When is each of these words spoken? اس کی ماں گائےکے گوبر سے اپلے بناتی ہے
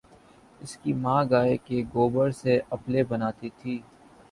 اس 0.61 0.71
کی 0.77 0.91
ماں 1.03 1.21
گائےکے 1.31 1.77
گوبر 1.93 2.27
سے 2.41 2.53
اپلے 2.71 3.03
بناتی 3.09 3.47
ہے 3.49 3.77